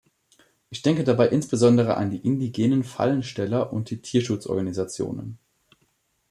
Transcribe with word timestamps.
Ich 0.71 0.81
denke 0.81 1.03
dabei 1.03 1.27
insbesondere 1.27 1.95
an 1.95 2.09
die 2.09 2.17
indigenen 2.25 2.83
Fallensteller 2.83 3.71
und 3.71 3.91
die 3.91 4.01
Tierschutzorganisationen. 4.01 5.37